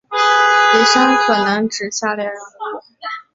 [0.73, 2.81] 李珊可能指下列人物